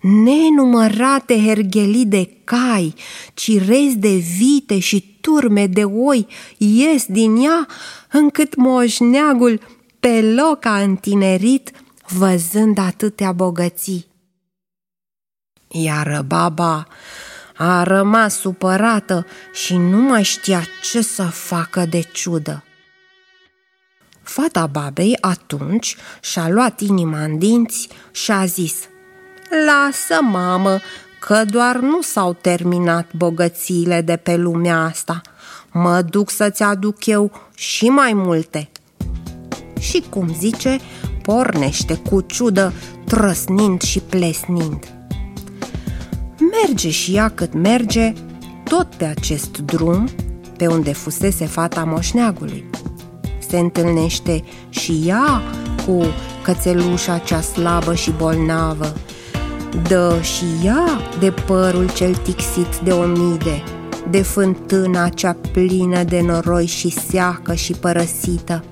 nenumărate 0.00 1.43
herghelii 1.45 2.07
de 2.07 2.37
cai, 2.45 2.95
cirezi 3.35 3.97
de 3.97 4.23
vite 4.38 4.79
și 4.79 5.17
turme 5.21 5.67
de 5.67 5.85
oi 5.85 6.26
ies 6.57 7.07
din 7.07 7.37
ea, 7.37 7.67
încât 8.11 8.57
moșneagul 8.57 9.61
pe 10.02 10.21
loc 10.21 10.64
a 10.64 10.80
întinerit, 10.80 11.71
văzând 12.09 12.78
atâtea 12.78 13.32
bogății. 13.32 14.06
Iar 15.68 16.23
baba 16.26 16.87
a 17.56 17.82
rămas 17.82 18.35
supărată 18.35 19.26
și 19.52 19.76
nu 19.76 19.97
mai 19.97 20.23
știa 20.23 20.62
ce 20.90 21.02
să 21.02 21.23
facă 21.23 21.85
de 21.85 22.00
ciudă. 22.00 22.64
Fata 24.23 24.66
babei 24.66 25.18
atunci 25.21 25.97
și-a 26.21 26.49
luat 26.49 26.80
inima 26.80 27.23
în 27.23 27.38
dinți 27.38 27.88
și 28.11 28.30
a 28.30 28.44
zis 28.44 28.75
Lasă, 29.66 30.23
mamă, 30.23 30.78
că 31.21 31.44
doar 31.44 31.76
nu 31.76 32.00
s-au 32.00 32.32
terminat 32.32 33.12
bogățiile 33.12 34.00
de 34.00 34.16
pe 34.16 34.37
lumea 34.37 34.78
asta. 34.85 35.21
Mă 35.71 36.02
duc 36.02 36.30
să-ți 36.30 36.62
aduc 36.62 37.06
eu 37.06 37.50
și 37.54 37.88
mai 37.88 38.12
multe. 38.12 38.72
Și 39.83 40.03
cum 40.09 40.35
zice, 40.39 40.79
pornește 41.23 41.95
cu 41.95 42.21
ciudă, 42.21 42.73
trăsnind 43.05 43.81
și 43.81 43.99
plesnind. 43.99 44.93
Merge 46.62 46.91
și 46.91 47.15
ea 47.15 47.29
cât 47.29 47.55
merge, 47.55 48.12
tot 48.65 48.95
pe 48.95 49.05
acest 49.05 49.59
drum, 49.59 50.09
pe 50.57 50.67
unde 50.67 50.93
fusese 50.93 51.47
fata 51.47 51.85
moșneagului. 51.85 52.65
Se 53.49 53.59
întâlnește 53.59 54.45
și 54.69 55.03
ea 55.07 55.43
cu 55.87 56.05
cățelușa 56.43 57.19
cea 57.19 57.41
slabă 57.41 57.95
și 57.95 58.11
bolnavă. 58.11 58.93
Dă 59.89 60.19
și 60.23 60.67
ea 60.67 61.01
de 61.21 61.31
părul 61.47 61.91
cel 61.95 62.15
tixit 62.15 62.77
de 62.85 62.91
omide, 62.91 63.62
de 64.11 64.23
fântâna 64.23 65.09
cea 65.09 65.37
plină 65.53 66.03
de 66.03 66.21
noroi 66.21 66.67
și 66.67 66.91
seacă 66.91 67.55
și 67.55 67.73
părăsită, 67.73 68.65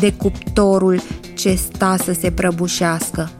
de 0.00 0.12
cuptorul 0.12 1.00
ce 1.34 1.54
sta 1.54 1.96
să 2.04 2.12
se 2.12 2.30
prăbușească, 2.30 3.30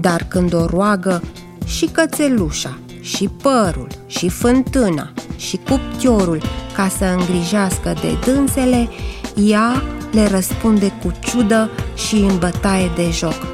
dar 0.00 0.26
când 0.28 0.54
o 0.54 0.66
roagă, 0.66 1.22
și 1.64 1.86
cățelușa, 1.86 2.78
și 3.00 3.30
părul, 3.42 3.86
și 4.06 4.28
fântâna, 4.28 5.12
și 5.36 5.58
cuptiorul 5.68 6.42
ca 6.74 6.88
să 6.98 7.04
îngrijească 7.04 7.94
de 8.00 8.32
dânsele, 8.32 8.88
ea 9.34 9.82
le 10.12 10.26
răspunde 10.26 10.92
cu 11.02 11.12
ciudă 11.20 11.70
și 12.08 12.14
în 12.14 12.38
bătaie 12.38 12.90
de 12.96 13.10
joc. 13.10 13.46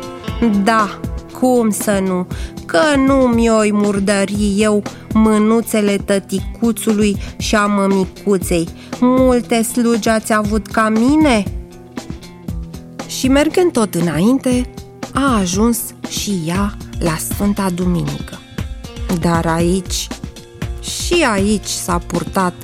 Da, 0.65 1.01
cum 1.41 1.71
să 1.71 2.03
nu, 2.07 2.27
că 2.67 2.81
nu 3.07 3.15
mi-oi 3.15 3.73
murdări 3.73 4.55
eu 4.57 4.83
mânuțele 5.13 5.97
tăticuțului 5.97 7.17
și 7.37 7.55
a 7.55 7.67
mămicuței. 7.67 8.69
Multe 9.01 9.63
slugi 9.63 10.09
ați 10.09 10.33
avut 10.33 10.67
ca 10.67 10.89
mine?" 10.89 11.45
Și 13.19 13.29
mergând 13.29 13.73
tot 13.73 13.95
înainte, 13.95 14.71
a 15.15 15.39
ajuns 15.39 15.79
și 16.09 16.43
ea 16.47 16.77
la 16.99 17.17
Sfânta 17.17 17.71
Duminică. 17.71 18.39
Dar 19.21 19.47
aici, 19.47 20.07
și 20.81 21.27
aici 21.33 21.67
s-a 21.67 21.99
purtat 21.99 22.55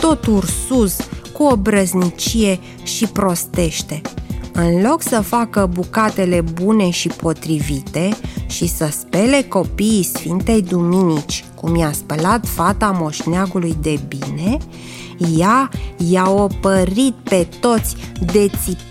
tot 0.00 0.26
ursuz 0.26 0.96
cu 1.32 1.42
o 1.42 1.56
brăznicie 1.56 2.60
și 2.82 3.06
prostește. 3.06 4.00
În 4.52 4.82
loc 4.82 5.02
să 5.02 5.20
facă 5.20 5.70
bucatele 5.72 6.40
bune 6.40 6.90
și 6.90 7.08
potrivite 7.08 8.08
și 8.46 8.68
să 8.68 8.88
spele 8.90 9.42
copiii 9.48 10.02
Sfintei 10.02 10.62
Duminici, 10.62 11.44
cum 11.54 11.74
i-a 11.74 11.92
spălat 11.92 12.46
fata 12.46 12.90
moșneagului 13.00 13.76
de 13.82 14.00
bine, 14.08 14.58
ea 15.36 15.70
i-a 15.96 16.30
opărit 16.30 17.14
pe 17.22 17.48
toți 17.60 17.96
de 18.32 18.50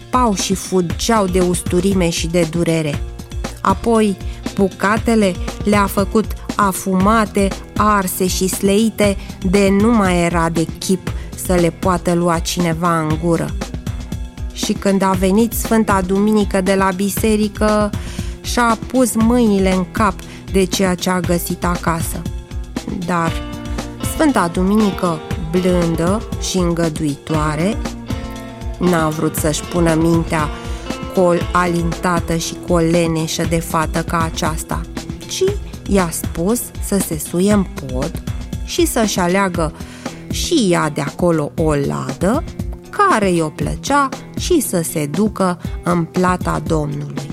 țipau 0.10 0.36
și 0.36 0.54
fugeau 0.54 1.26
de 1.26 1.40
usturime 1.40 2.10
și 2.10 2.28
de 2.28 2.48
durere. 2.52 3.02
Apoi 3.62 4.18
bucatele 4.56 5.36
le-a 5.64 5.86
făcut 5.86 6.26
afumate, 6.56 7.48
arse 7.78 8.28
și 8.28 8.48
sleite 8.48 9.18
de 9.50 9.70
nu 9.80 9.92
mai 9.92 10.24
era 10.24 10.50
de 10.50 10.68
chip 10.80 11.12
să 11.46 11.54
le 11.54 11.70
poată 11.70 12.14
lua 12.14 12.40
cineva 12.40 13.00
în 13.00 13.18
gură. 13.24 13.50
Și 14.54 14.74
când 14.74 15.02
a 15.02 15.12
venit 15.12 15.54
Sfânta 15.54 16.02
Duminică 16.02 16.62
de 16.62 16.76
la 16.76 16.90
biserică, 16.96 17.90
și-a 18.42 18.78
pus 18.88 19.16
mâinile 19.16 19.74
în 19.74 19.86
cap 19.92 20.14
de 20.52 20.64
ceea 20.64 20.96
ce 20.96 21.10
a 21.10 21.20
găsit 21.20 21.64
acasă. 21.66 22.22
Dar 23.06 23.32
Sfânta 24.14 24.48
Duminică, 24.54 25.20
blândă 25.52 26.22
și 26.42 26.58
îngăduitoare, 26.58 27.78
n-a 28.80 29.10
vrut 29.10 29.36
să-și 29.36 29.62
pună 29.62 29.94
mintea 29.94 30.50
cu 31.14 31.20
o 31.20 31.34
alintată 31.52 32.36
și 32.36 32.56
cu 32.68 32.74
o 32.74 32.78
leneșă 32.78 33.44
de 33.50 33.60
fată 33.60 34.04
ca 34.04 34.30
aceasta, 34.34 34.82
ci 35.28 35.44
i-a 35.88 36.10
spus 36.12 36.62
să 36.86 36.98
se 36.98 37.18
suie 37.30 37.54
în 37.54 37.64
pod 37.64 38.24
și 38.66 38.86
să-și 38.86 39.20
aleagă 39.20 39.74
și 40.32 40.68
ea 40.70 40.90
de 40.90 41.02
acolo 41.02 41.52
o 41.58 41.74
ladă 41.74 42.44
care 42.90 43.30
i-o 43.30 43.50
plăcea 43.50 44.10
și 44.40 44.62
să 44.62 44.82
se 44.92 45.06
ducă 45.06 45.60
în 45.84 46.04
plata 46.04 46.62
Domnului. 46.66 47.30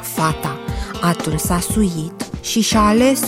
Fata 0.00 0.56
atunci 1.02 1.40
s-a 1.40 1.58
suit 1.58 2.26
și 2.40 2.60
și-a 2.60 2.86
ales 2.86 3.20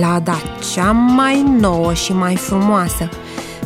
lada 0.00 0.36
cea 0.72 0.90
mai 0.90 1.42
nouă 1.58 1.94
și 1.94 2.12
mai 2.12 2.36
frumoasă, 2.36 3.08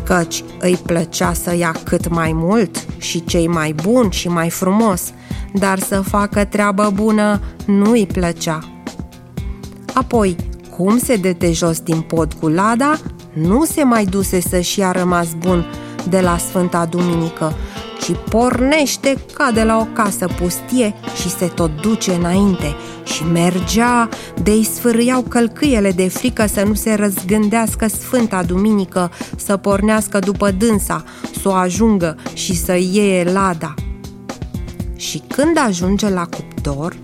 căci 0.08 0.44
îi 0.60 0.78
plăcea 0.86 1.32
să 1.32 1.56
ia 1.56 1.74
cât 1.84 2.08
mai 2.08 2.32
mult 2.34 2.86
și 2.98 3.24
cei 3.24 3.48
mai 3.48 3.74
bun 3.82 4.10
și 4.10 4.28
mai 4.28 4.50
frumos, 4.50 5.12
dar 5.54 5.78
să 5.78 6.00
facă 6.00 6.44
treabă 6.44 6.90
bună 6.94 7.40
nu 7.66 7.90
îi 7.90 8.06
plăcea. 8.06 8.58
Apoi, 9.94 10.36
cum 10.76 10.98
se 10.98 11.16
dete 11.16 11.52
jos 11.52 11.80
din 11.80 12.00
pod 12.00 12.32
cu 12.32 12.48
lada, 12.48 12.98
nu 13.32 13.64
se 13.64 13.84
mai 13.84 14.04
duse 14.04 14.40
să-și 14.40 14.78
ia 14.78 14.92
rămas 14.92 15.28
bun 15.38 15.66
de 16.08 16.20
la 16.20 16.38
Sfânta 16.38 16.84
Duminică, 16.84 17.52
ci 18.08 18.16
pornește 18.28 19.16
ca 19.32 19.50
de 19.50 19.62
la 19.62 19.78
o 19.78 19.84
casă 19.84 20.26
pustie 20.38 20.94
și 21.20 21.30
se 21.30 21.46
tot 21.46 21.80
duce 21.80 22.12
înainte 22.12 22.76
și 23.04 23.24
mergea 23.24 24.08
de-i 24.42 24.62
sfârâiau 24.62 25.22
călcâiele 25.22 25.90
de 25.90 26.08
frică 26.08 26.46
să 26.46 26.62
nu 26.62 26.74
se 26.74 26.94
răzgândească 26.94 27.88
Sfânta 27.88 28.42
Duminică, 28.42 29.10
să 29.36 29.56
pornească 29.56 30.18
după 30.18 30.50
dânsa, 30.50 31.04
să 31.40 31.48
o 31.48 31.52
ajungă 31.52 32.16
și 32.32 32.56
să 32.56 32.76
iei 32.76 33.24
lada. 33.24 33.74
Și 34.96 35.22
când 35.28 35.58
ajunge 35.66 36.08
la 36.08 36.26
cuptor, 36.26 36.96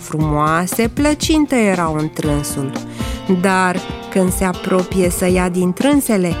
frumoase 0.00 0.88
plăcinte 0.88 1.56
erau 1.56 1.94
în 1.94 2.10
trânsul, 2.14 2.72
dar 3.40 3.76
când 4.10 4.32
se 4.32 4.44
apropie 4.44 5.10
să 5.10 5.30
ia 5.30 5.48
din 5.48 5.72
trânsele 5.72 6.34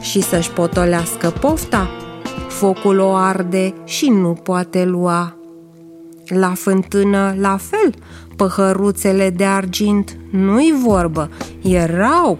și 0.00 0.22
să-și 0.22 0.50
potolească 0.50 1.30
pofta, 1.30 1.90
focul 2.62 2.98
o 2.98 3.14
arde 3.14 3.74
și 3.84 4.08
nu 4.08 4.32
poate 4.32 4.84
lua. 4.84 5.36
La 6.26 6.52
fântână, 6.54 7.34
la 7.38 7.56
fel, 7.56 7.94
păhăruțele 8.36 9.30
de 9.30 9.44
argint, 9.44 10.16
nu-i 10.30 10.74
vorbă, 10.84 11.30
erau. 11.62 12.38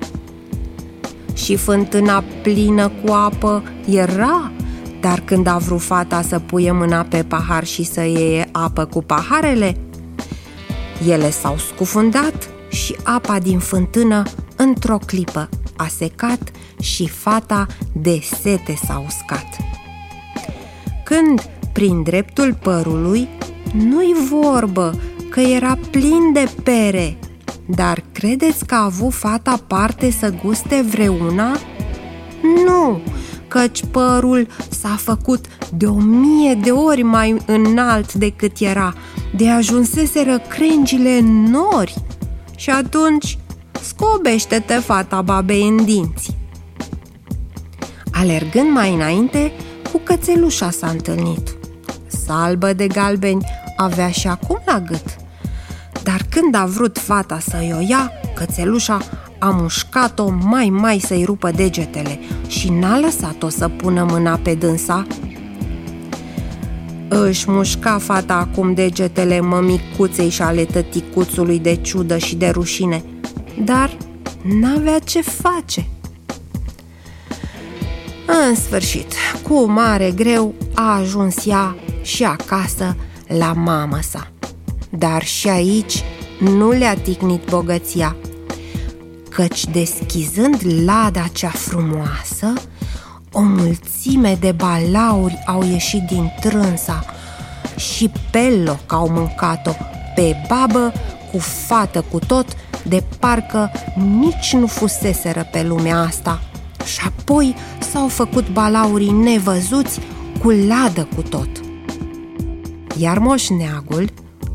Și 1.34 1.56
fântâna 1.56 2.24
plină 2.42 2.90
cu 3.04 3.12
apă 3.12 3.62
era, 3.88 4.52
dar 5.00 5.20
când 5.20 5.46
a 5.46 5.56
vrut 5.56 5.80
fata 5.80 6.22
să 6.22 6.38
puie 6.38 6.72
mâna 6.72 7.02
pe 7.02 7.24
pahar 7.28 7.64
și 7.64 7.84
să 7.84 8.00
iei 8.00 8.48
apă 8.52 8.84
cu 8.84 9.02
paharele, 9.02 9.76
ele 11.08 11.30
s-au 11.30 11.56
scufundat 11.56 12.48
și 12.68 12.96
apa 13.02 13.38
din 13.38 13.58
fântână, 13.58 14.22
într-o 14.56 14.98
clipă, 15.06 15.48
a 15.76 15.86
secat 15.86 16.50
și 16.80 17.08
fata 17.08 17.66
de 17.92 18.20
sete 18.42 18.78
s-a 18.84 19.04
uscat. 19.06 19.80
Când, 21.12 21.50
prin 21.72 22.02
dreptul 22.02 22.54
părului, 22.54 23.28
nu-i 23.72 24.14
vorbă 24.30 24.94
că 25.30 25.40
era 25.40 25.78
plin 25.90 26.32
de 26.32 26.48
pere, 26.62 27.18
dar 27.66 28.04
credeți 28.12 28.66
că 28.66 28.74
a 28.74 28.84
avut 28.84 29.12
fata 29.12 29.64
parte 29.66 30.10
să 30.10 30.34
guste 30.44 30.84
vreuna? 30.90 31.56
Nu, 32.66 33.00
căci 33.48 33.84
părul 33.90 34.46
s-a 34.70 34.96
făcut 34.98 35.44
de 35.76 35.86
o 35.86 35.98
mie 35.98 36.54
de 36.54 36.70
ori 36.70 37.02
mai 37.02 37.36
înalt 37.46 38.12
decât 38.12 38.58
era, 38.58 38.94
de 39.36 39.48
ajunseseră 39.48 40.38
crengile 40.38 41.18
în 41.18 41.42
nori 41.42 41.94
și 42.56 42.70
atunci 42.70 43.38
scobește-te 43.82 44.74
fata 44.74 45.22
babei 45.22 45.68
în 45.68 45.84
dinți. 45.84 46.36
Alergând 48.12 48.70
mai 48.70 48.94
înainte, 48.94 49.52
cu 49.92 50.00
cățelușa 50.04 50.70
s-a 50.70 50.86
întâlnit. 50.86 51.56
Salbă 52.06 52.72
de 52.72 52.86
galbeni 52.86 53.44
avea 53.76 54.10
și 54.10 54.26
acum 54.26 54.62
la 54.66 54.80
gât. 54.80 55.16
Dar 56.02 56.20
când 56.28 56.54
a 56.54 56.64
vrut 56.64 56.98
fata 56.98 57.38
să-i 57.38 57.74
o 57.76 57.80
ia, 57.88 58.12
cățelușa 58.34 58.98
a 59.38 59.50
mușcat-o 59.50 60.30
mai 60.30 60.68
mai 60.68 60.98
să-i 60.98 61.24
rupă 61.24 61.50
degetele 61.50 62.18
și 62.46 62.70
n-a 62.70 62.98
lăsat-o 62.98 63.48
să 63.48 63.68
pună 63.68 64.06
mâna 64.10 64.40
pe 64.42 64.54
dânsa. 64.54 65.06
Își 67.08 67.50
mușca 67.50 67.98
fata 67.98 68.34
acum 68.34 68.74
degetele 68.74 69.40
mămicuței 69.40 70.28
și 70.28 70.42
ale 70.42 70.64
tăticuțului 70.64 71.58
de 71.58 71.74
ciudă 71.74 72.18
și 72.18 72.36
de 72.36 72.48
rușine, 72.48 73.04
dar 73.64 73.96
n-avea 74.60 74.98
ce 74.98 75.20
face. 75.20 75.86
În 78.48 78.54
sfârșit, 78.54 79.12
cu 79.42 79.64
mare 79.64 80.10
greu 80.10 80.54
a 80.74 80.98
ajuns 80.98 81.46
ea 81.46 81.76
și 82.02 82.24
acasă 82.24 82.96
la 83.26 83.52
mama 83.52 84.00
sa. 84.00 84.30
Dar 84.90 85.22
și 85.24 85.48
aici 85.48 86.02
nu 86.38 86.70
le-a 86.70 86.94
ticnit 86.94 87.44
bogăția, 87.48 88.16
căci 89.28 89.64
deschizând 89.66 90.56
lada 90.84 91.24
cea 91.32 91.48
frumoasă, 91.48 92.52
o 93.32 93.40
mulțime 93.40 94.36
de 94.40 94.52
balauri 94.52 95.42
au 95.46 95.62
ieșit 95.62 96.02
din 96.02 96.32
trânsa 96.40 97.04
și 97.76 98.10
pe 98.30 98.62
loc 98.64 98.92
au 98.92 99.08
mâncat-o 99.08 99.72
pe 100.14 100.36
babă, 100.48 100.92
cu 101.32 101.38
fată 101.38 102.04
cu 102.10 102.18
tot, 102.18 102.46
de 102.82 103.02
parcă 103.18 103.70
nici 104.18 104.52
nu 104.52 104.66
fuseseră 104.66 105.48
pe 105.52 105.62
lumea 105.62 106.00
asta. 106.00 106.40
Și 106.84 107.00
apoi 107.06 107.54
s-au 107.92 108.08
făcut 108.08 108.52
balaurii 108.52 109.10
nevăzuți 109.10 110.00
cu 110.42 110.50
ladă 110.50 111.08
cu 111.14 111.22
tot. 111.22 111.48
Iar 112.98 113.18
moșneagul 113.18 114.08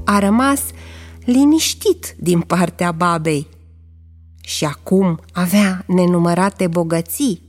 a 0.06 0.20
rămas 0.20 0.64
liniștit 1.26 2.16
din 2.20 2.42
partea 2.42 2.92
babei 2.92 3.48
și 4.42 4.66
acum 4.66 5.20
avea 5.34 5.84
nenumărate 5.88 6.68
bogății. 6.68 7.42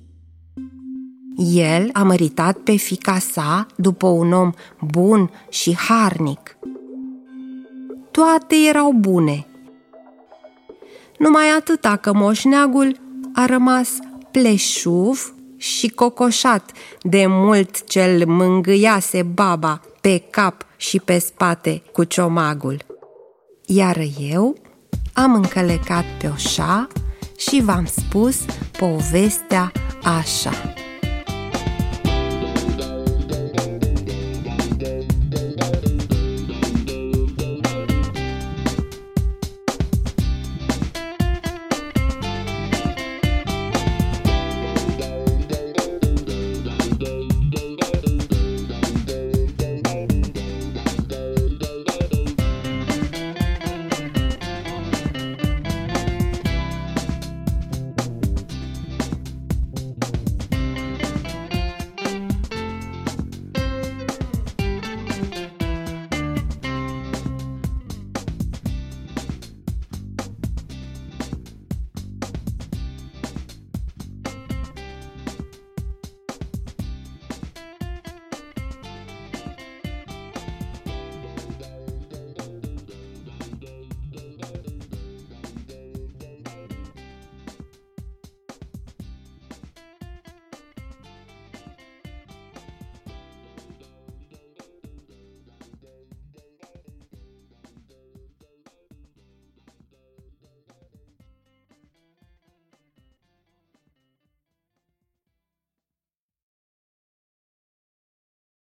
El 1.37 1.91
a 1.93 2.03
măritat 2.03 2.57
pe 2.57 2.77
fica 2.77 3.19
sa 3.19 3.67
după 3.77 4.07
un 4.07 4.33
om 4.33 4.53
bun 4.81 5.31
și 5.49 5.77
harnic. 5.77 6.59
Toate 8.11 8.55
erau 8.69 8.93
bune. 8.93 9.47
Numai 11.19 11.47
atâta 11.59 11.97
că 11.97 12.13
moșneagul 12.15 12.97
a 13.33 13.47
rămas 13.47 13.89
pleșuv 14.31 15.33
și 15.59 15.89
cocoșat 15.89 16.73
de 17.03 17.27
mult 17.27 17.89
ce-l 17.89 18.27
mângâiase 18.27 19.23
baba 19.23 19.81
pe 20.01 20.19
cap 20.31 20.67
și 20.77 20.99
pe 20.99 21.19
spate 21.19 21.83
cu 21.93 22.05
ciomagul. 22.05 22.87
Iar 23.67 24.01
eu 24.21 24.57
am 25.13 25.35
încălecat 25.35 26.05
pe 26.21 26.27
oșa 26.27 26.87
și 27.37 27.61
v-am 27.65 27.85
spus 27.85 28.45
povestea 28.79 29.73
așa. 30.03 30.53